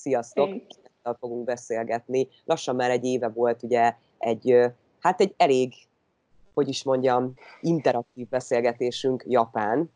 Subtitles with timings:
[0.00, 0.48] Sziasztok!
[0.48, 0.66] Hey.
[1.18, 2.28] fogunk beszélgetni.
[2.44, 4.56] Lassan már egy éve volt ugye egy,
[5.00, 5.74] hát egy elég,
[6.54, 9.90] hogy is mondjam, interaktív beszélgetésünk Japán.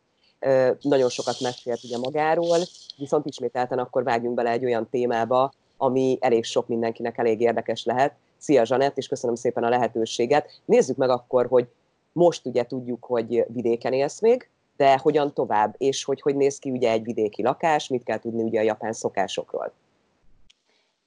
[0.81, 2.59] Nagyon sokat mesélt ugye magáról,
[2.97, 8.15] viszont ismételten akkor vágjunk bele egy olyan témába, ami elég sok mindenkinek elég érdekes lehet.
[8.39, 10.61] Szia Zsanett, és köszönöm szépen a lehetőséget.
[10.65, 11.69] Nézzük meg akkor, hogy
[12.13, 16.71] most ugye tudjuk, hogy vidéken élsz még, de hogyan tovább, és hogy hogy néz ki
[16.71, 19.73] ugye egy vidéki lakás, mit kell tudni ugye a japán szokásokról.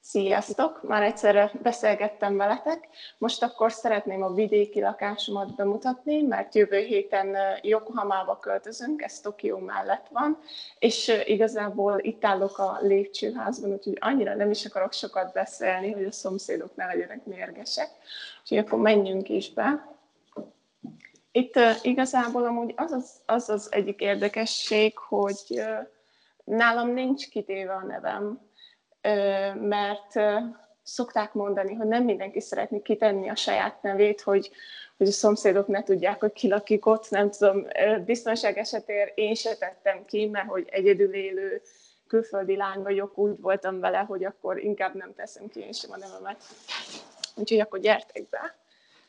[0.09, 0.83] Sziasztok!
[0.83, 2.87] Már egyszerre beszélgettem veletek.
[3.17, 10.07] Most akkor szeretném a vidéki lakásomat bemutatni, mert jövő héten Yokohamába költözünk, ez Tokió mellett
[10.11, 10.37] van,
[10.79, 16.11] és igazából itt állok a lépcsőházban, úgyhogy annyira nem is akarok sokat beszélni, hogy a
[16.11, 17.89] szomszédok ne legyenek mérgesek.
[18.41, 19.87] Úgyhogy akkor menjünk is be.
[21.31, 25.63] Itt igazából amúgy az az, az az egyik érdekesség, hogy
[26.43, 28.46] nálam nincs kitéve a nevem,
[29.59, 30.19] mert
[30.83, 34.51] szokták mondani, hogy nem mindenki szeretné kitenni a saját nevét, hogy,
[34.97, 37.67] hogy a szomszédok ne tudják, hogy ki lakik ott, nem tudom,
[38.05, 41.61] biztonság esetén én se tettem ki, mert hogy egyedül élő
[42.07, 45.97] külföldi lány vagyok, úgy voltam vele, hogy akkor inkább nem teszem ki én sem a
[45.97, 46.43] nevemet.
[47.35, 48.55] Úgyhogy akkor gyertek be!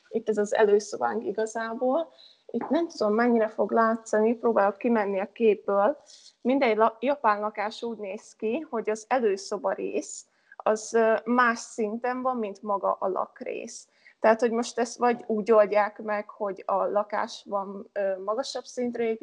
[0.08, 2.12] Itt ez az előszobánk igazából.
[2.50, 5.96] Itt nem tudom, mennyire fog látszani, próbálok kimenni a képből.
[6.40, 12.62] Mindegy japán lakás úgy néz ki, hogy az előszoba rész az más szinten van, mint
[12.62, 13.88] maga a lakrész.
[14.20, 17.90] Tehát, hogy most ezt vagy úgy oldják meg, hogy a lakás van
[18.24, 19.16] magasabb szintre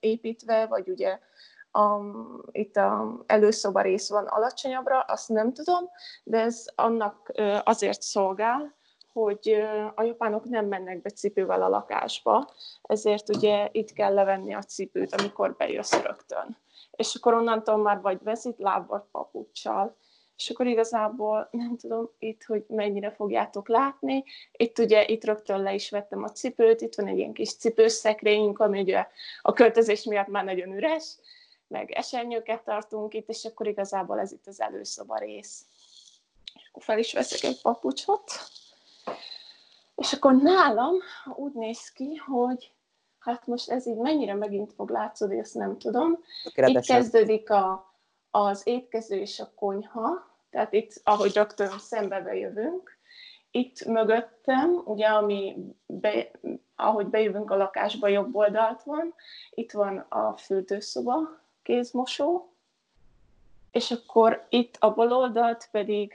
[0.00, 1.18] építve, vagy ugye
[1.70, 2.00] a,
[2.52, 5.90] itt a előszoba rész van alacsonyabbra, azt nem tudom,
[6.24, 7.32] de ez annak
[7.64, 8.76] azért szolgál,
[9.22, 9.62] hogy
[9.94, 12.50] a japánok nem mennek be cipővel a lakásba,
[12.82, 16.56] ezért ugye itt kell levenni a cipőt, amikor bejössz rögtön.
[16.90, 19.96] És akkor onnantól már vagy vezit láb, papucsal.
[20.36, 24.24] És akkor igazából nem tudom itt, hogy mennyire fogjátok látni.
[24.52, 28.58] Itt ugye, itt rögtön le is vettem a cipőt, itt van egy ilyen kis cipőszekrényünk,
[28.58, 29.06] ami ugye
[29.42, 31.14] a költözés miatt már nagyon üres,
[31.68, 35.64] meg esernyőket tartunk itt, és akkor igazából ez itt az előszoba rész.
[36.54, 38.32] És akkor fel is veszek egy papucsot.
[39.94, 40.94] És akkor nálam
[41.34, 42.72] úgy néz ki, hogy
[43.18, 46.18] hát most ez így mennyire megint fog látszódni, ezt nem tudom.
[46.54, 47.94] Itt kezdődik a,
[48.30, 52.98] az étkező és a konyha, tehát itt, ahogy rögtön szembe jövünk,
[53.50, 56.30] itt mögöttem, ugye, ami be,
[56.76, 59.14] ahogy bejövünk a lakásba, jobb oldalt van,
[59.50, 61.18] itt van a fürdőszoba,
[61.62, 62.52] kézmosó,
[63.70, 66.12] és akkor itt a bal oldalt pedig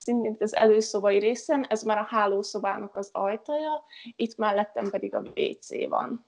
[0.00, 3.84] szintén az előszobai részen, ez már a hálószobának az ajtaja,
[4.16, 6.26] itt mellettem pedig a WC van.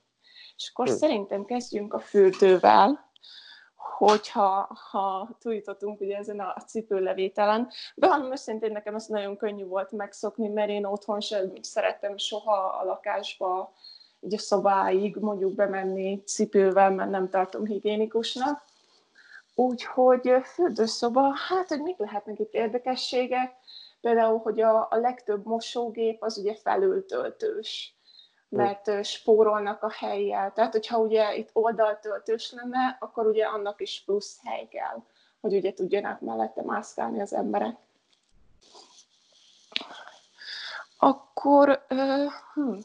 [0.57, 0.97] És akkor hmm.
[0.97, 3.11] szerintem kezdjünk a fürdővel,
[3.97, 7.71] hogyha ha túljutottunk ugye ezen a cipőlevételen.
[7.95, 12.85] Bevallom őszintén, nekem ez nagyon könnyű volt megszokni, mert én otthon sem szerettem soha a
[12.85, 13.73] lakásba,
[14.21, 18.65] így a szobáig mondjuk bemenni cipővel, mert nem tartom higiénikusnak.
[19.55, 23.55] Úgyhogy fürdőszoba, hát, hogy mik lehetnek itt érdekességek,
[24.01, 27.95] például, hogy a, a legtöbb mosógép az ugye felültöltős,
[28.49, 30.53] mert spórolnak a helyjel.
[30.53, 35.03] Tehát, hogyha ugye itt oldaltöltős lenne, akkor ugye annak is plusz hely kell,
[35.41, 37.77] hogy ugye tudjanak mellette mászkálni az emberek.
[40.99, 42.79] Akkor, uh, hm,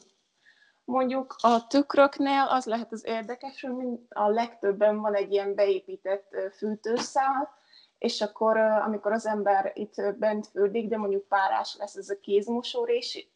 [0.88, 7.54] Mondjuk a tükröknél az lehet az érdekes, hogy a legtöbben van egy ilyen beépített fűtőszál,
[7.98, 12.84] és akkor, amikor az ember itt bent fürdik, de mondjuk párás lesz ez a kézmosó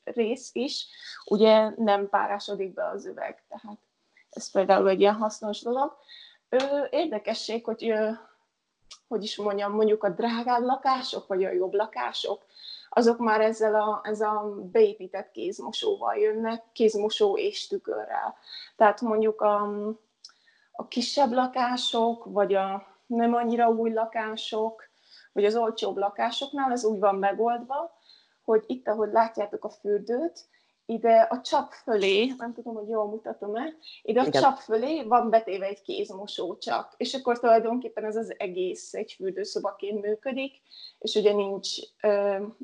[0.04, 0.86] rész, is,
[1.24, 3.78] ugye nem párásodik be az üveg, tehát
[4.30, 5.96] ez például egy ilyen hasznos dolog.
[6.90, 7.94] Érdekesség, hogy
[9.08, 12.44] hogy is mondjam, mondjuk a drágább lakások, vagy a jobb lakások,
[12.94, 18.34] azok már ezzel a, ez a beépített kézmosóval jönnek, kézmosó és tükörrel.
[18.76, 19.62] Tehát mondjuk a,
[20.72, 24.82] a kisebb lakások, vagy a nem annyira új lakások,
[25.32, 27.90] vagy az olcsóbb lakásoknál ez úgy van megoldva,
[28.44, 30.48] hogy itt, ahogy látjátok a fürdőt,
[30.86, 34.42] ide a csap fölé, nem tudom, hogy jól mutatom-e, ide a Igen.
[34.42, 40.02] csap fölé van betéve egy kézmosó csak, és akkor tulajdonképpen ez az egész egy fürdőszobaként
[40.02, 40.60] működik,
[40.98, 41.68] és ugye nincs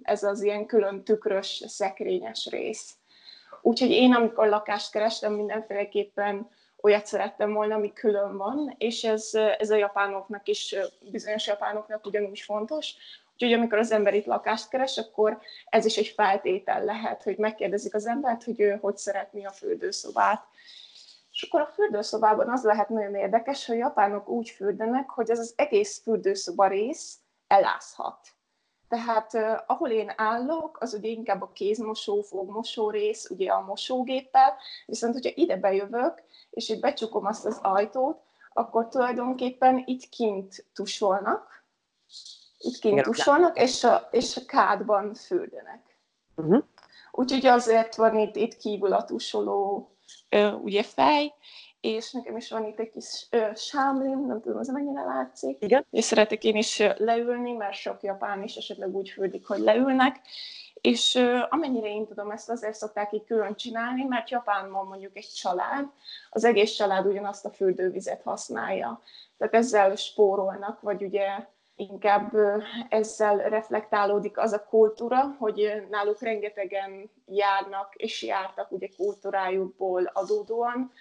[0.02, 2.96] ez az ilyen külön tükrös, szekrényes rész.
[3.62, 6.48] Úgyhogy én, amikor lakást kerestem, mindenféleképpen
[6.80, 10.74] olyat szerettem volna, ami külön van, és ez, ez a japánoknak is,
[11.10, 12.94] bizonyos japánoknak ugyanúgy fontos,
[13.40, 17.94] Úgyhogy amikor az ember itt lakást keres, akkor ez is egy feltétel lehet, hogy megkérdezik
[17.94, 20.46] az embert, hogy ő hogy szeretné a fürdőszobát.
[21.32, 25.52] És akkor a fürdőszobában az lehet nagyon érdekes, hogy japánok úgy fürdenek, hogy ez az
[25.56, 28.18] egész fürdőszoba rész, elázhat.
[28.88, 34.56] Tehát uh, ahol én állok, az ugye inkább a kézmosó, fogmosó rész, ugye a mosógéppel,
[34.86, 38.20] viszont hogyha ide bejövök, és itt becsukom azt az ajtót,
[38.52, 41.64] akkor tulajdonképpen itt kint tusolnak,
[42.58, 45.98] itt kint tusolnak, és a, és a kádban fürdenek.
[46.36, 46.64] Uh-huh.
[47.10, 49.90] Úgyhogy azért van itt, itt kívül a tusoló
[50.62, 51.34] ugye fej,
[51.80, 55.62] és nekem is van itt egy kis ö, sámlim, nem tudom, az mennyire látszik.
[55.62, 55.86] Igen.
[55.90, 60.20] És szeretek én is leülni, mert sok japán is esetleg úgy fürdik, hogy leülnek.
[60.74, 65.28] És ö, amennyire én tudom, ezt azért szokták így külön csinálni, mert Japánban mondjuk egy
[65.34, 65.86] család,
[66.30, 69.02] az egész család ugyanazt a fürdővizet használja.
[69.38, 71.46] Tehát ezzel spórolnak, vagy ugye
[71.78, 72.32] inkább
[72.88, 80.92] ezzel reflektálódik az a kultúra, hogy náluk rengetegen járnak és jártak ugye kultúrájukból adódóan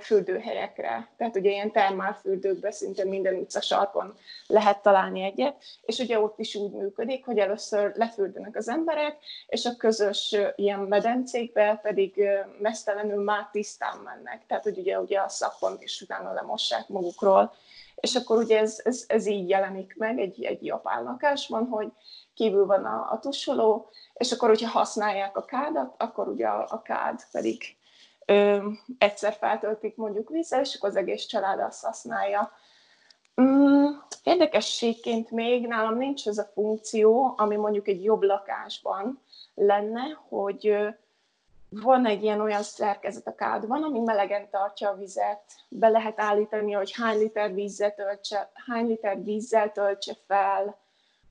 [0.00, 1.08] fürdőhelyekre.
[1.16, 4.14] Tehát ugye ilyen termálfürdőkben szinte minden utca sarkon
[4.46, 9.16] lehet találni egyet, és ugye ott is úgy működik, hogy először lefürdenek az emberek,
[9.46, 12.28] és a közös ilyen medencékbe pedig
[12.60, 14.46] mesztelenül már tisztán mennek.
[14.46, 17.54] Tehát hogy ugye, ugye a szappont is utána lemossák magukról.
[17.96, 21.92] És akkor ugye ez, ez, ez így jelenik meg egy, egy japán lakásban, hogy
[22.34, 26.82] kívül van a, a tusoló, és akkor, hogyha használják a kádat, akkor ugye a, a
[26.82, 27.76] kád pedig
[28.26, 32.52] ö, egyszer feltöltik mondjuk vízzel, és akkor az egész család azt használja.
[33.40, 33.86] Mm,
[34.22, 39.22] érdekességként még nálam nincs ez a funkció, ami mondjuk egy jobb lakásban
[39.54, 40.76] lenne, hogy
[41.82, 45.42] van egy ilyen olyan szerkezet a kádban, ami melegen tartja a vizet.
[45.68, 50.78] Be lehet állítani, hogy hány liter vízzel töltse, hány liter vízzel töltse fel,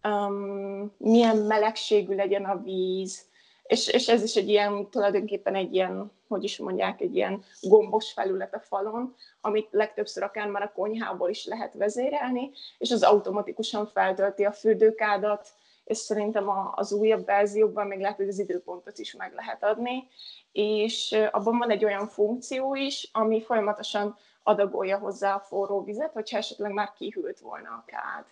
[0.04, 3.26] um, milyen melegségű legyen a víz,
[3.68, 8.12] és, és ez is egy ilyen, tulajdonképpen egy ilyen, hogy is mondják, egy ilyen gombos
[8.12, 13.88] felület a falon, amit legtöbbször akár már a konyhából is lehet vezérelni, és az automatikusan
[13.88, 15.48] feltölti a fürdőkádat,
[15.86, 20.08] és szerintem az újabb verziókban még lehet, hogy az időpontot is meg lehet adni,
[20.52, 26.38] és abban van egy olyan funkció is, ami folyamatosan adagolja hozzá a forró vizet, hogyha
[26.38, 28.26] esetleg már kihűlt volna a kád.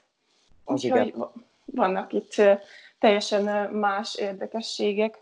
[0.66, 1.14] Úgyhogy
[1.66, 2.42] vannak itt
[3.00, 5.22] teljesen más érdekességek,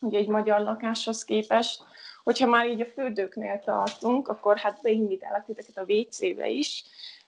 [0.00, 1.82] ugye egy magyar lakáshoz képest.
[2.24, 6.84] Hogyha már így a fürdőknél tartunk, akkor hát beindítálok titeket a WC-be is,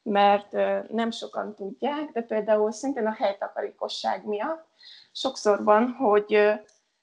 [0.08, 0.52] mert
[0.90, 4.66] nem sokan tudják, de például szintén a helytakarékosság miatt
[5.12, 6.52] sokszor van, hogy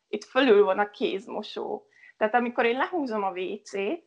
[0.08, 1.86] itt fölül van a kézmosó.
[2.18, 4.04] Tehát amikor én lehúzom a WC-t,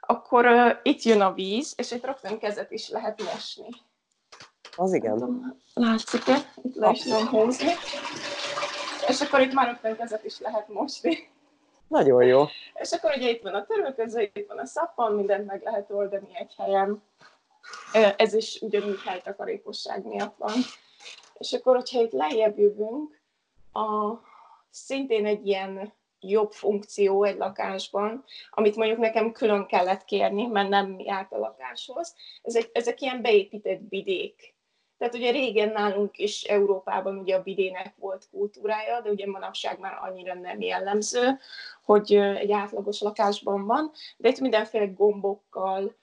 [0.00, 0.46] akkor
[0.82, 3.68] itt jön a víz, és itt rögtön kezet is lehet mosni.
[4.76, 5.56] Az igen.
[5.74, 6.36] Látszik-e?
[6.62, 7.72] Itt le is tudom húzni.
[9.08, 11.28] És akkor itt már rögtön kezet is lehet mosni.
[11.88, 12.44] Nagyon jó.
[12.74, 16.28] És akkor ugye itt van a törölköző, itt van a szappan, mindent meg lehet oldani
[16.32, 17.02] egy helyen.
[18.16, 20.54] Ez is ugyanúgy helytakarékosság miatt van.
[21.38, 23.20] És akkor, hogyha itt lejjebb jövünk,
[23.72, 24.12] a,
[24.70, 31.00] szintén egy ilyen jobb funkció egy lakásban, amit mondjuk nekem külön kellett kérni, mert nem
[31.00, 32.14] járt a lakáshoz.
[32.42, 34.54] Ez egy, ezek ilyen beépített bidék.
[34.98, 39.98] Tehát ugye régen nálunk is Európában ugye a bidének volt kultúrája, de ugye manapság már
[40.02, 41.38] annyira nem jellemző,
[41.84, 45.94] hogy egy átlagos lakásban van, de itt mindenféle gombokkal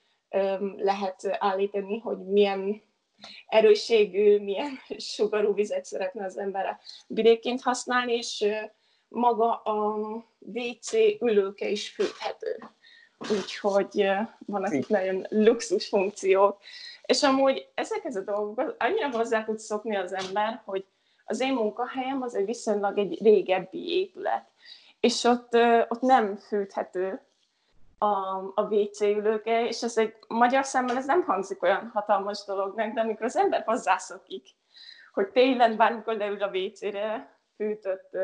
[0.78, 2.82] lehet állítani, hogy milyen
[3.48, 4.80] erőségű, milyen
[5.14, 6.80] sugarú vizet szeretne az ember a
[7.62, 8.46] használni, és
[9.08, 9.96] maga a
[10.40, 12.64] WC ülőke is fűthető.
[13.32, 14.08] Úgyhogy
[14.46, 16.62] vannak itt nagyon luxus funkciók.
[17.06, 20.86] És amúgy ezekhez a dolgokhoz annyira hozzá tud szokni az ember, hogy
[21.26, 24.52] az én munkahelyem az egy viszonylag egy régebbi épület.
[25.00, 25.54] És ott,
[25.88, 27.22] ott nem fűthető
[28.04, 32.94] a, a WC ülőke, és ez egy magyar szemmel ez nem hangzik olyan hatalmas dolognak,
[32.94, 34.48] de amikor az ember hozzászokik,
[35.14, 38.18] hogy télen bármikor leül a WC-re fűtött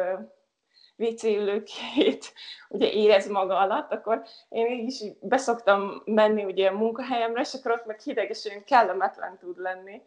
[0.95, 2.33] WC ülőkét
[2.69, 7.85] ugye érez maga alatt, akkor én is beszoktam menni ugye a munkahelyemre, és akkor ott
[7.85, 10.01] meg hideg és olyan kellemetlen tud lenni.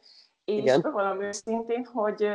[0.44, 0.80] És Igen.
[0.80, 2.28] bevallom őszintén, hogy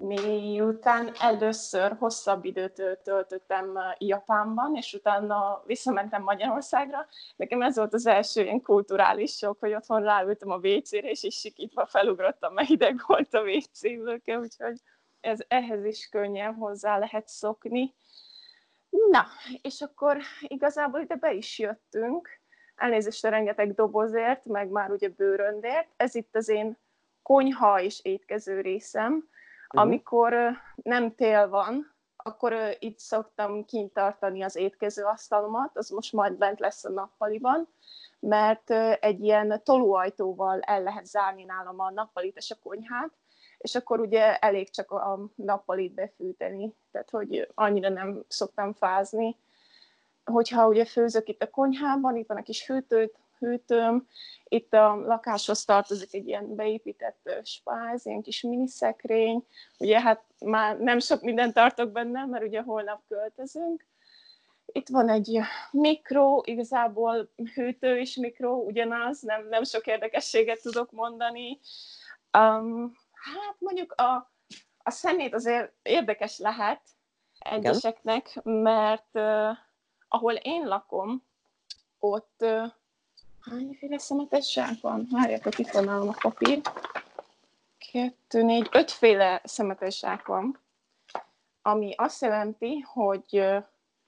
[0.00, 8.42] miután először hosszabb időt töltöttem Japánban, és utána visszamentem Magyarországra, nekem ez volt az első
[8.42, 13.34] ilyen kulturális sok, hogy otthon ráültem a WC-re, és is sikítva felugrottam, mert hideg volt
[13.34, 13.84] a WC
[14.26, 14.80] úgyhogy
[15.20, 17.94] ez, ehhez is könnyen hozzá lehet szokni.
[19.10, 19.26] Na,
[19.62, 22.28] és akkor igazából ide be is jöttünk,
[22.74, 25.88] elnézést a rengeteg dobozért, meg már ugye bőröndért.
[25.96, 26.78] Ez itt az én
[27.22, 29.28] konyha és étkező részem.
[29.74, 29.88] Uh-huh.
[29.88, 30.34] Amikor
[30.82, 36.60] nem tél van, akkor itt szoktam kint tartani az étkező asztalomat, az most majd bent
[36.60, 37.68] lesz a nappaliban,
[38.18, 43.10] mert egy ilyen tolóajtóval el lehet zárni nálam a nappalit és a konyhát,
[43.58, 49.36] és akkor ugye elég csak a nappalit befűteni, tehát hogy annyira nem szoktam fázni.
[50.24, 53.14] Hogyha ugye főzök itt a konyhában, itt van a kis fűtőt,
[53.44, 54.06] hűtőm,
[54.44, 59.46] itt a lakáshoz tartozik egy ilyen beépített spáz, ilyen kis miniszekrény,
[59.78, 63.86] ugye hát már nem sok mindent tartok benne, mert ugye holnap költözünk,
[64.66, 71.60] itt van egy mikro, igazából hűtő és mikro, ugyanaz, nem, nem sok érdekességet tudok mondani.
[72.38, 74.32] Um, hát mondjuk a,
[74.78, 76.80] a szemét azért érdekes lehet
[77.38, 79.56] egyeseknek, mert uh,
[80.08, 81.26] ahol én lakom,
[81.98, 82.70] ott uh,
[83.50, 85.08] hányféle szemetes zsák van?
[85.10, 86.60] Várjátok, itt van a papír.
[87.92, 90.58] Kettő, négy, ötféle szemetes zsák van,
[91.62, 93.62] ami azt jelenti, hogy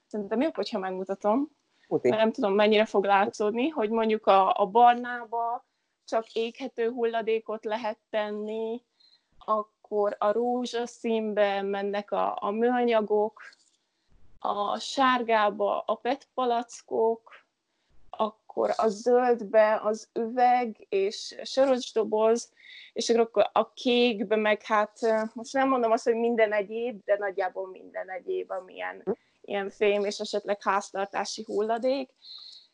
[0.07, 1.49] Szerintem jobb, hogyha megmutatom.
[1.87, 5.65] Mert nem tudom, mennyire fog látszódni, hogy mondjuk a, a barnába
[6.05, 8.83] csak éghető hulladékot lehet tenni,
[9.37, 13.41] akkor a rózsaszínbe mennek a, a műanyagok,
[14.39, 17.45] a sárgába a PET palackok,
[18.57, 22.51] akkor a zöldbe az üveg és soros doboz,
[22.93, 24.99] és akkor a kékbe meg hát
[25.33, 29.03] most nem mondom azt, hogy minden egyéb, de nagyjából minden egyéb, amilyen
[29.41, 32.09] ilyen fém és esetleg háztartási hulladék.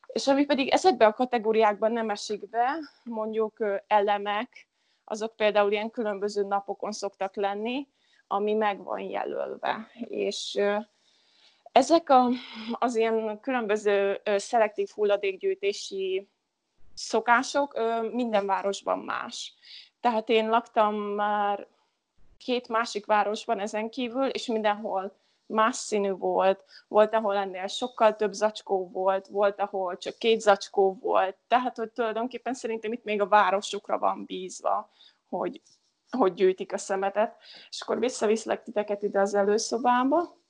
[0.07, 4.67] És ami pedig ezekben a kategóriákban nem esik be, mondjuk elemek,
[5.03, 7.87] azok például ilyen különböző napokon szoktak lenni,
[8.27, 9.87] ami meg van jelölve.
[10.07, 10.59] És
[11.73, 12.29] ezek a,
[12.71, 16.27] az ilyen különböző szelektív hulladékgyűjtési
[16.93, 17.79] szokások
[18.11, 19.53] minden városban más.
[19.99, 21.67] Tehát én laktam már
[22.37, 25.15] két másik városban ezen kívül, és mindenhol
[25.45, 30.97] más színű volt, volt, ahol ennél sokkal több zacskó volt, volt, ahol csak két zacskó
[31.01, 34.89] volt, tehát, hogy tulajdonképpen szerintem itt még a városokra van bízva,
[35.29, 35.61] hogy,
[36.17, 37.37] hogy gyűjtik a szemetet.
[37.69, 40.42] És akkor visszaviszlek titeket ide az előszobába.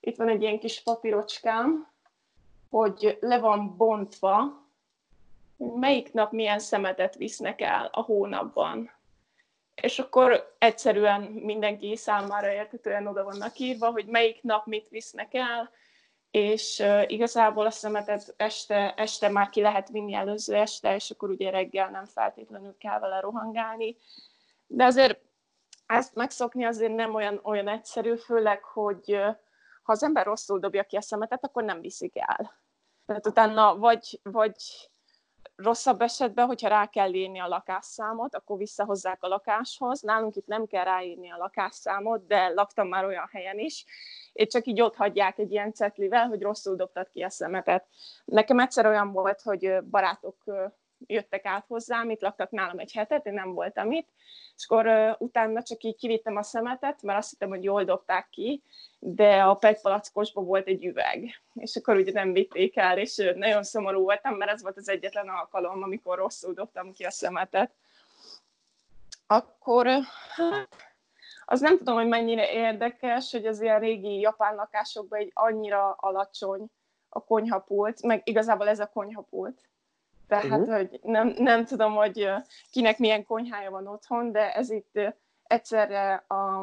[0.00, 1.88] Itt van egy ilyen kis papírocskám,
[2.70, 4.64] hogy le van bontva,
[5.56, 8.90] melyik nap milyen szemetet visznek el a hónapban
[9.82, 15.70] és akkor egyszerűen mindenki számára értetően oda vannak írva, hogy melyik nap mit visznek el,
[16.30, 21.50] és igazából a szemetet este, este már ki lehet vinni előző este, és akkor ugye
[21.50, 23.96] reggel nem feltétlenül kell vele rohangálni.
[24.66, 25.20] De azért
[25.86, 29.20] ezt megszokni azért nem olyan, olyan egyszerű, főleg, hogy
[29.82, 32.58] ha az ember rosszul dobja ki a szemetet, akkor nem viszik el.
[33.06, 34.54] Tehát utána vagy, vagy
[35.56, 40.00] rosszabb esetben, hogyha rá kell írni a lakásszámot, akkor visszahozzák a lakáshoz.
[40.00, 43.84] Nálunk itt nem kell ráírni a lakásszámot, de laktam már olyan helyen is,
[44.32, 47.86] és csak így ott hagyják egy ilyen cetlivel, hogy rosszul dobtad ki a szemetet.
[48.24, 50.36] Nekem egyszer olyan volt, hogy barátok
[51.06, 54.08] jöttek át hozzám, itt laktak nálam egy hetet, én nem voltam itt,
[54.56, 58.28] és akkor uh, utána csak így kivittem a szemetet, mert azt hittem, hogy jól dobták
[58.30, 58.62] ki,
[58.98, 64.02] de a palackosban volt egy üveg, és akkor ugye nem vitték el, és nagyon szomorú
[64.02, 67.72] voltam, mert ez volt az egyetlen alkalom, amikor rosszul dobtam ki a szemetet.
[69.26, 69.86] Akkor
[70.34, 70.68] hát,
[71.44, 76.66] az nem tudom, hogy mennyire érdekes, hogy az ilyen régi japán lakásokban egy annyira alacsony
[77.08, 79.68] a konyhapult, meg igazából ez a konyhapult,
[80.30, 80.76] tehát, uh-huh.
[80.76, 82.30] hogy nem, nem tudom, hogy
[82.70, 84.98] kinek milyen konyhája van otthon, de ez itt
[85.42, 86.58] egyszerre a,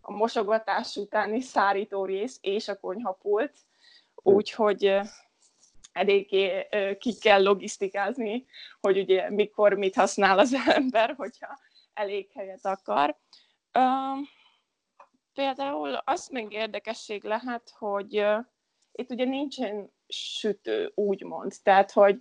[0.00, 3.52] a mosogatás utáni szárító rész és a konyhapult,
[4.14, 4.98] úgyhogy
[5.92, 8.46] eléggé ki kell logisztikázni,
[8.80, 11.58] hogy ugye mikor mit használ az ember, hogyha
[11.94, 13.16] elég helyet akar.
[13.74, 14.26] Uh,
[15.34, 18.44] például az még érdekesség lehet, hogy uh,
[18.92, 21.52] itt ugye nincsen sütő, úgymond.
[21.62, 22.20] Tehát, hogy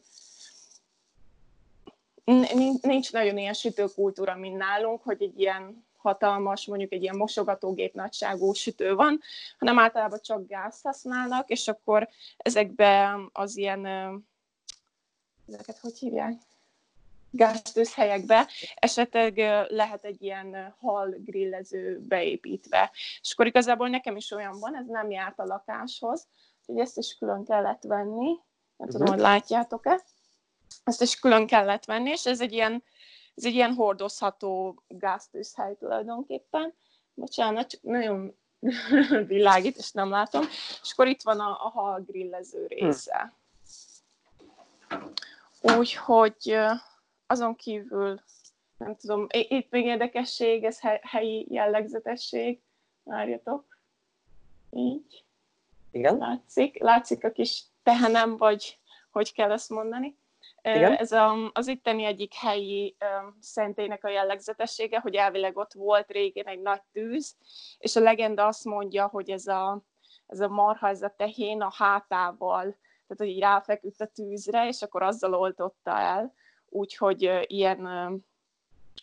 [2.82, 8.53] nincs nagyon ilyen sütőkultúra, mint nálunk, hogy egy ilyen hatalmas, mondjuk egy ilyen mosogatógép nagyságú
[8.53, 9.22] sütő van,
[9.58, 13.86] hanem általában csak gázt használnak, és akkor ezekben az ilyen,
[15.48, 16.34] ezeket hogy hívják?
[17.36, 19.38] gáztőzhelyekbe, esetleg
[19.70, 22.91] lehet egy ilyen hal grillező beépítve.
[23.22, 26.27] És akkor igazából nekem is olyan van, ez nem járt a lakáshoz,
[26.65, 28.27] hogy ezt is külön kellett venni,
[28.77, 28.89] nem uh-huh.
[28.89, 30.03] tudom, hogy látjátok-e
[30.84, 32.84] ezt is külön kellett venni, és ez egy ilyen,
[33.36, 36.74] ez egy ilyen hordozható gáztűzhely tulajdonképpen.
[37.14, 38.36] Bocsánat, csak nagyon
[39.28, 40.42] világít, és nem látom.
[40.82, 43.34] És akkor itt van a, a hal grillező része.
[45.62, 46.58] Úgyhogy
[47.28, 48.22] azon kívül,
[48.78, 52.62] nem tudom, itt még érdekesség, ez helyi jellegzetesség.
[53.04, 53.80] Várjatok.
[54.72, 55.26] Így.
[55.92, 56.18] Igen.
[56.18, 58.80] Látszik, látszik a kis tehenem, vagy
[59.12, 60.18] hogy kell ezt mondani.
[60.74, 60.94] Igen?
[60.96, 62.96] Ez a, az itteni egyik helyi
[63.40, 67.36] szentének a jellegzetessége, hogy elvileg ott volt régen egy nagy tűz,
[67.78, 69.82] és a legenda azt mondja, hogy ez a,
[70.28, 74.82] ez a marha, ez a tehén a hátával, tehát hogy így ráfeküdt a tűzre, és
[74.82, 76.34] akkor azzal oltotta el,
[76.70, 77.88] úgyhogy ilyen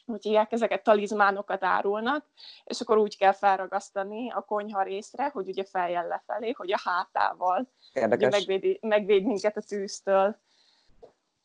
[0.07, 2.26] hogy hívják, ezeket talizmánokat árulnak,
[2.64, 7.69] és akkor úgy kell felragasztani a konyha részre, hogy ugye feljel lefelé, hogy a hátával
[7.95, 10.37] ugye megvédi, megvéd minket a tűztől.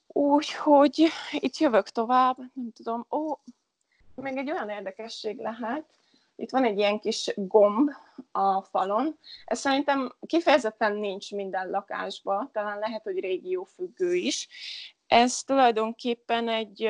[0.07, 3.39] Úgyhogy itt jövök tovább, nem tudom, ó,
[4.15, 5.85] még egy olyan érdekesség lehet,
[6.35, 7.89] itt van egy ilyen kis gomb
[8.31, 9.17] a falon.
[9.45, 14.47] Ez szerintem kifejezetten nincs minden lakásban, talán lehet, hogy régiófüggő is.
[15.07, 16.83] Ez tulajdonképpen egy,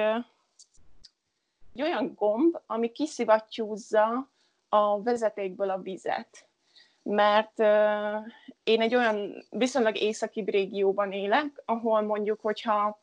[1.73, 4.29] egy olyan gomb, ami kiszivattyúzza
[4.69, 6.45] a vezetékből a vizet.
[7.03, 8.27] Mert uh,
[8.63, 12.99] én egy olyan viszonylag északi régióban élek, ahol mondjuk, hogyha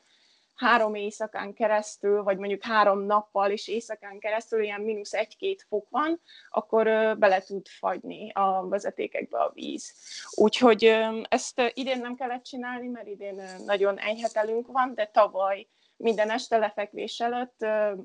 [0.55, 6.21] három éjszakán keresztül, vagy mondjuk három nappal és éjszakán keresztül ilyen mínusz egy-két fok van,
[6.51, 6.85] akkor
[7.19, 9.93] bele tud fagyni a vezetékekbe a víz.
[10.31, 10.85] Úgyhogy
[11.29, 17.21] ezt idén nem kellett csinálni, mert idén nagyon enyhetelünk van, de tavaly minden este lefekvés
[17.21, 17.57] előtt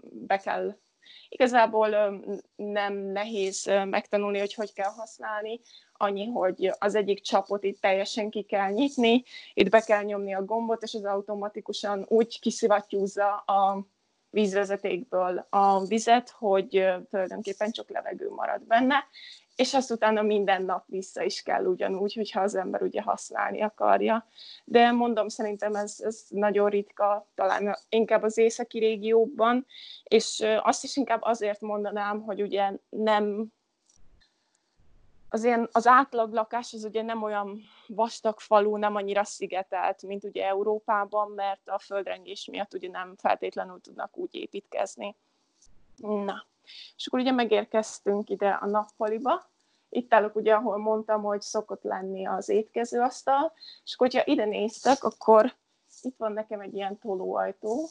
[0.01, 0.75] be kell
[1.29, 2.19] Igazából
[2.55, 5.61] nem nehéz megtanulni, hogy hogy kell használni,
[6.01, 10.45] annyi, hogy az egyik csapot itt teljesen ki kell nyitni, itt be kell nyomni a
[10.45, 13.85] gombot, és az automatikusan úgy kiszivattyúzza a
[14.29, 19.03] vízvezetékből a vizet, hogy tulajdonképpen csak levegő marad benne,
[19.55, 24.27] és azt utána minden nap vissza is kell ugyanúgy, hogyha az ember ugye használni akarja.
[24.65, 29.65] De mondom, szerintem ez, ez nagyon ritka, talán inkább az északi régióban,
[30.03, 33.51] és azt is inkább azért mondanám, hogy ugye nem
[35.29, 40.23] az, ilyen, az átlag lakás az ugye nem olyan vastag falu, nem annyira szigetelt, mint
[40.23, 45.15] ugye Európában, mert a földrengés miatt ugye nem feltétlenül tudnak úgy építkezni.
[45.97, 46.45] Na,
[46.95, 49.47] és akkor ugye megérkeztünk ide a nappaliba,
[49.89, 53.53] itt állok ugye, ahol mondtam, hogy szokott lenni az étkezőasztal,
[53.85, 55.55] és akkor, hogyha ide néztek, akkor
[56.01, 57.87] itt van nekem egy ilyen tolóajtó,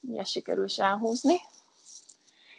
[0.00, 1.36] ugye sikerül is elhúzni,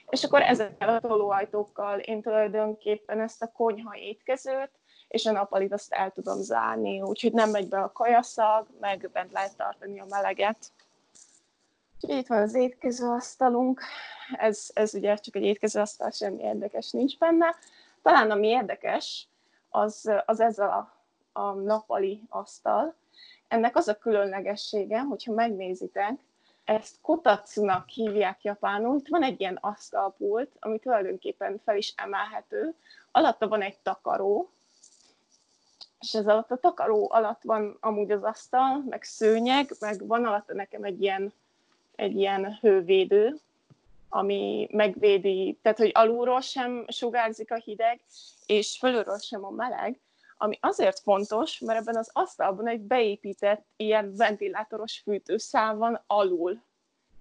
[0.09, 4.71] és akkor ezekkel a tolóajtókkal én tulajdonképpen ezt a konyha étkezőt
[5.07, 9.31] és a nappalit azt el tudom zárni, úgyhogy nem megy be a kajaszag, meg bent
[9.31, 10.71] lehet tartani a meleget.
[12.01, 13.81] Úgyhogy itt van az étkezőasztalunk,
[14.37, 17.55] ez, ez ugye csak egy étkezőasztal, semmi érdekes nincs benne.
[18.01, 19.27] Talán ami érdekes,
[19.69, 20.93] az, az ez a,
[21.31, 22.95] a nappali asztal.
[23.47, 26.13] Ennek az a különlegessége, hogyha megnézitek,
[26.67, 28.97] ezt kotatsunak hívják japánul.
[28.97, 32.73] Itt van egy ilyen asztalpult, ami tulajdonképpen fel is emelhető.
[33.11, 34.51] Alatta van egy takaró,
[35.99, 40.53] és ez alatt a takaró alatt van amúgy az asztal, meg szőnyeg, meg van alatta
[40.53, 41.33] nekem egy ilyen,
[41.95, 43.39] egy ilyen hővédő,
[44.09, 47.99] ami megvédi, tehát hogy alulról sem sugárzik a hideg,
[48.45, 49.99] és fölülről sem a meleg,
[50.37, 56.61] ami azért fontos, mert ebben az asztalban egy beépített ilyen ventilátoros fűtőszál van alul.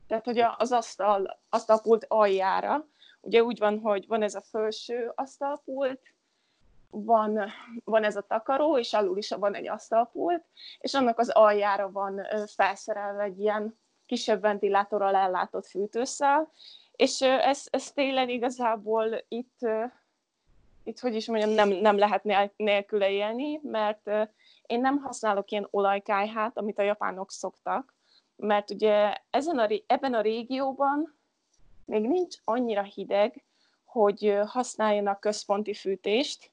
[0.06, 2.86] Tehát, hogy az asztal, asztalpult aljára,
[3.20, 6.00] ugye úgy van, hogy van ez a felső asztalpult,
[6.90, 7.40] van,
[7.84, 10.44] van ez a takaró, és alul is van egy asztalpult,
[10.78, 16.50] és annak az aljára van felszerelve egy ilyen kisebb ventilátorral ellátott fűtőszál,
[16.92, 19.58] és ez, ez télen igazából itt,
[20.86, 24.10] itt hogy is mondjam, nem, nem lehet nélküle élni, mert
[24.66, 27.94] én nem használok ilyen olajkájhát, amit a japánok szoktak,
[28.36, 31.18] mert ugye ezen a, ebben a régióban
[31.84, 33.44] még nincs annyira hideg,
[33.84, 36.50] hogy használjanak központi fűtést,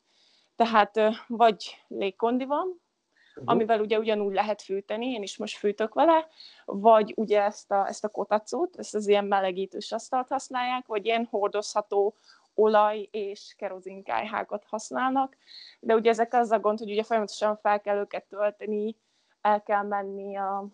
[0.56, 3.44] tehát vagy légkondi van, uh-huh.
[3.46, 6.28] amivel ugye ugyanúgy lehet fűteni, én is most fűtök vele,
[6.66, 11.28] vagy ugye ezt a, ezt a kotacót, ezt az ilyen melegítős asztalt használják, vagy ilyen
[11.32, 12.16] hordozható
[12.56, 15.38] olaj és kerozinkájhákat használnak,
[15.80, 18.96] de ugye ezek az a gond, hogy ugye folyamatosan fel kell őket tölteni,
[19.42, 20.66] el kell menni a,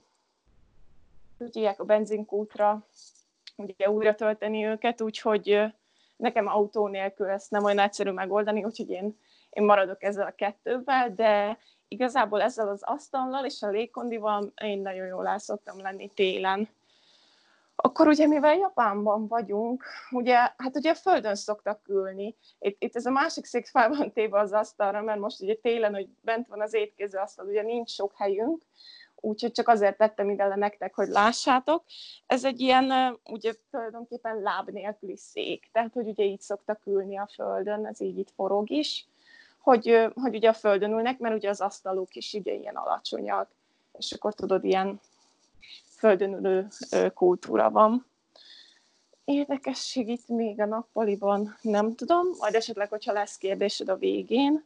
[1.37, 2.85] ugye a benzinkútra,
[3.55, 5.73] ugye újra tölteni őket, úgyhogy
[6.15, 9.17] nekem autó nélkül ezt nem olyan egyszerű megoldani, úgyhogy én,
[9.49, 15.05] én maradok ezzel a kettővel, de igazából ezzel az asztallal és a légkondival én nagyon
[15.05, 16.69] jól el szoktam lenni télen.
[17.81, 22.35] Akkor ugye, mivel Japánban vagyunk, ugye, hát ugye földön szoktak ülni.
[22.59, 25.93] Itt, itt ez a másik szék fel van téve az asztalra, mert most ugye télen,
[25.93, 28.61] hogy bent van az étkező asztal, ugye nincs sok helyünk,
[29.15, 31.83] úgyhogy csak azért tettem ide le nektek, hogy lássátok.
[32.25, 37.29] Ez egy ilyen, ugye tulajdonképpen láb nélküli szék, tehát hogy ugye így szoktak ülni a
[37.33, 39.07] földön, ez így itt forog is
[39.59, 43.49] hogy, hogy ugye a földön ülnek, mert ugye az asztalok is ugye ilyen alacsonyak,
[43.97, 44.99] és akkor tudod, ilyen
[45.99, 46.67] földönülő
[47.13, 48.05] kultúra van.
[49.23, 54.65] Érdekesség itt még a nappaliban nem tudom, majd esetleg, hogyha lesz kérdésed a végén.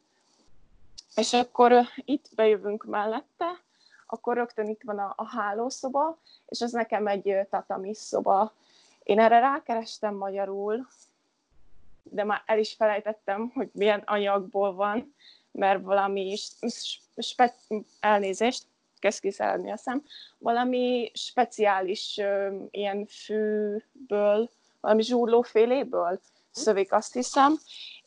[1.16, 3.62] És akkor itt bejövünk mellette,
[4.08, 8.54] akkor rögtön itt van a, a hálószoba, és az nekem egy tatami szoba.
[9.04, 10.88] Én erre rákerestem magyarul,
[12.04, 15.16] de már el is felejtettem, hogy milyen anyagból van,
[15.52, 16.38] mert valami
[17.18, 17.68] spe-
[18.00, 18.66] elnézést,
[19.04, 20.04] kezd kiszeledni a szem,
[20.38, 22.22] valami speciális
[22.72, 24.50] ilyen fűből,
[24.82, 26.20] valami zsúrlóféléből
[26.52, 27.58] szövik, azt hiszem,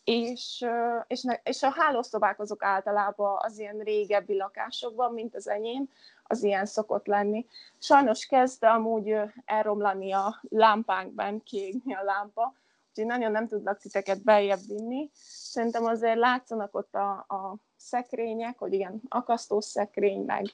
[0.04, 0.64] és,
[1.06, 5.88] és, ne, és a hálószobák azok általában az ilyen régebbi lakásokban, mint az enyém,
[6.22, 7.46] az ilyen szokott lenni.
[7.78, 12.54] Sajnos kezd amúgy elromlani a lámpánkban, kiégni a lámpa,
[12.88, 15.10] úgyhogy nagyon nem tudlak titeket beljebb vinni.
[15.22, 20.44] Szerintem azért látszanak ott a, a szekrények, hogy igen, akasztószekrény, meg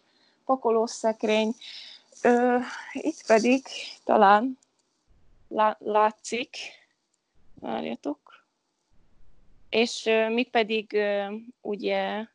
[0.44, 1.55] pakolószekrény.
[2.22, 2.59] Ö,
[2.92, 3.66] itt pedig
[4.05, 4.59] talán
[5.48, 6.57] lá, látszik,
[7.55, 8.46] várjatok,
[9.68, 12.26] és ö, mi pedig ö, ugye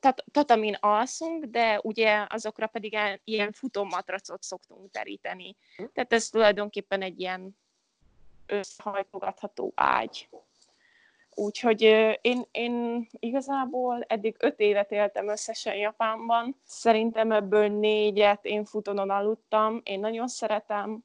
[0.00, 5.56] tat, tatamin alszunk, de ugye azokra pedig ilyen futómatracot szoktunk teríteni.
[5.76, 7.56] Tehát ez tulajdonképpen egy ilyen
[8.46, 10.28] összehajtogatható ágy.
[11.38, 11.82] Úgyhogy
[12.20, 16.56] én, én igazából eddig öt évet éltem összesen Japánban.
[16.64, 19.80] Szerintem ebből négyet én futonon aludtam.
[19.84, 21.04] Én nagyon szeretem.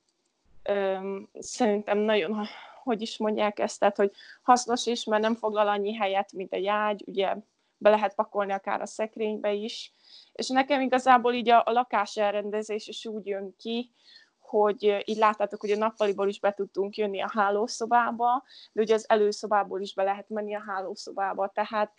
[1.33, 2.47] Szerintem nagyon,
[2.83, 6.67] hogy is mondják ezt, tehát hogy hasznos is, mert nem foglal annyi helyet, mint egy
[6.67, 7.03] ágy.
[7.05, 7.35] Ugye
[7.77, 9.93] be lehet pakolni akár a szekrénybe is.
[10.33, 13.91] És nekem igazából így a, a lakás elrendezés is úgy jön ki,
[14.59, 19.09] hogy így láttátok, hogy a nappaliból is be tudtunk jönni a hálószobába, de ugye az
[19.09, 21.93] előszobából is be lehet menni a hálószobába, tehát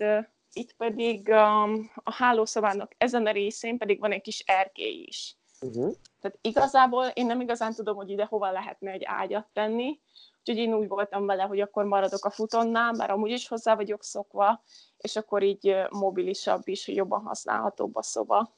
[0.52, 5.36] itt pedig um, a hálószobának ezen a részén pedig van egy kis erkély is.
[5.60, 5.94] Uh-huh.
[6.20, 10.00] Tehát igazából én nem igazán tudom, hogy ide hova lehetne egy ágyat tenni,
[10.38, 14.04] úgyhogy én úgy voltam vele, hogy akkor maradok a futonnál, mert amúgy is hozzá vagyok
[14.04, 14.62] szokva,
[14.96, 18.54] és akkor így mobilisabb is, jobban használhatóbb a szoba.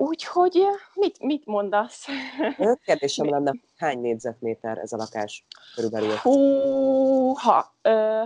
[0.00, 0.62] Úgyhogy
[0.94, 2.06] mit, mit mondasz?
[2.84, 6.16] Kérdésem lenne, hány négyzetméter ez a lakás körülbelül?
[6.16, 8.24] Húha, ö,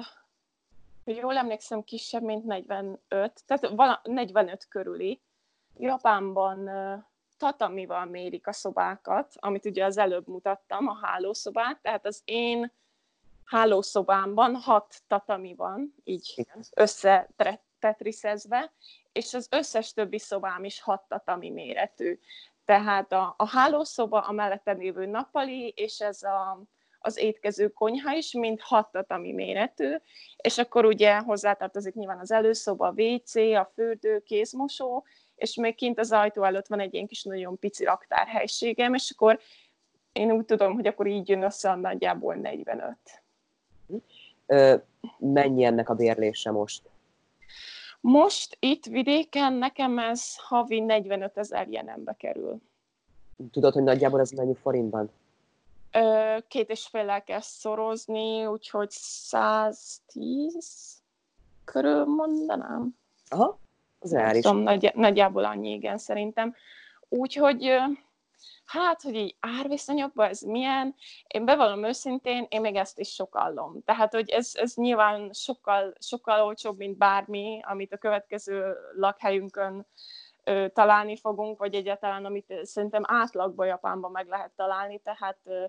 [1.04, 3.00] jól emlékszem, kisebb, mint 45,
[3.46, 5.20] tehát vala, 45 körüli.
[5.76, 6.94] Japánban ö,
[7.38, 12.72] tatamival mérik a szobákat, amit ugye az előbb mutattam, a hálószobát, tehát az én
[13.44, 16.46] hálószobámban hat tatami van, így
[17.85, 18.73] összetetriszezve,
[19.12, 22.18] és az összes többi szobám is hat tatami méretű.
[22.64, 26.62] Tehát a, a hálószoba, a mellettem lévő nappali, és ez a,
[26.99, 29.94] az étkező konyha is mind hat tatami méretű,
[30.37, 35.05] és akkor ugye hozzátartozik nyilván az előszoba, a WC, a fürdő, kézmosó,
[35.37, 39.38] és még kint az ajtó előtt van egy ilyen kis nagyon pici raktárhelységem, és akkor
[40.12, 42.97] én úgy tudom, hogy akkor így jön össze nagyjából 45.
[44.47, 44.75] Ö,
[45.18, 46.83] mennyi ennek a bérlése most?
[48.06, 52.60] Most itt vidéken nekem ez havi 45 ezer jelenbe kerül.
[53.50, 55.10] Tudod, hogy nagyjából ez mennyi forintban?
[55.92, 61.02] Ö, két és féllel kell szorozni, úgyhogy 110
[61.64, 62.96] körül mondanám.
[63.28, 63.58] Aha,
[63.98, 64.42] az reális.
[64.42, 66.54] Tudom, nagy, nagyjából annyi, igen, szerintem.
[67.08, 67.76] Úgyhogy
[68.64, 70.94] hát, hogy így árviszonyokban ez milyen,
[71.27, 73.83] én bevallom őszintén, én még ezt is sokallom.
[73.85, 79.87] Tehát, hogy ez, ez nyilván sokkal, sokkal olcsóbb, mint bármi, amit a következő lakhelyünkön
[80.44, 85.64] ö, találni fogunk, vagy egyáltalán, amit szerintem átlagban Japánban meg lehet találni, tehát ö,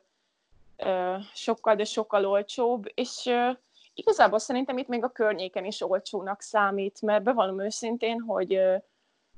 [0.77, 3.49] ö, sokkal, de sokkal olcsóbb, és ö,
[3.93, 8.75] igazából szerintem itt még a környéken is olcsónak számít, mert bevallom őszintén, hogy ö,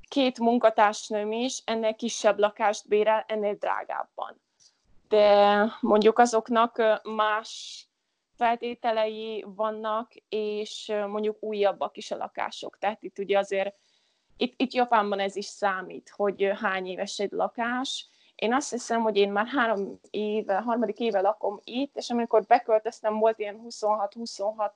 [0.08, 4.42] két munkatársnőm is ennél kisebb lakást bérel, ennél drágábban.
[5.08, 7.82] De mondjuk azoknak más
[8.38, 12.78] feltételei vannak, és mondjuk újabbak is a lakások.
[12.78, 13.76] Tehát itt ugye azért,
[14.38, 18.08] itt, itt Japánban ez is számít, hogy hány éves egy lakás.
[18.36, 23.20] Én azt hiszem, hogy én már három éve, harmadik éve lakom itt, és amikor beköltöztem,
[23.20, 24.72] volt ilyen 26-26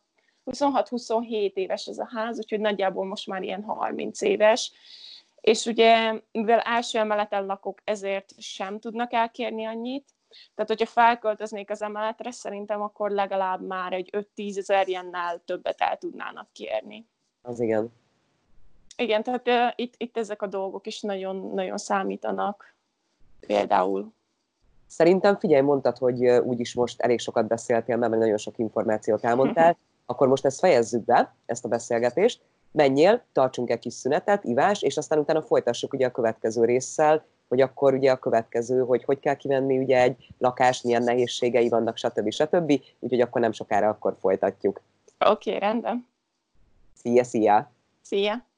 [0.45, 4.71] 26-27 éves ez a ház, úgyhogy nagyjából most már ilyen 30 éves,
[5.41, 10.05] és ugye, mivel első emeleten lakok, ezért sem tudnak elkérni annyit,
[10.55, 15.97] tehát, hogyha felköltöznék az emeletre, szerintem akkor legalább már egy 5-10 ezer ilyennel többet el
[15.97, 17.07] tudnának kérni.
[17.41, 17.93] Az igen.
[18.95, 22.75] Igen, tehát uh, itt, itt ezek a dolgok is nagyon, nagyon számítanak.
[23.39, 24.13] Például.
[24.87, 29.77] Szerintem, figyelj, mondtad, hogy uh, úgyis most elég sokat beszéltél, mert nagyon sok információt elmondtál,
[30.05, 34.97] akkor most ezt fejezzük be, ezt a beszélgetést, menjél, tartsunk egy kis szünetet, ivás, és
[34.97, 39.35] aztán utána folytassuk ugye a következő résszel, hogy akkor ugye a következő, hogy hogy kell
[39.35, 42.31] kivenni ugye egy lakás, milyen nehézségei vannak, stb.
[42.31, 42.81] stb.
[42.99, 44.81] Úgyhogy akkor nem sokára akkor folytatjuk.
[45.19, 46.07] Oké, okay, rendben.
[46.93, 47.71] Szia, szia!
[48.01, 48.50] Szia!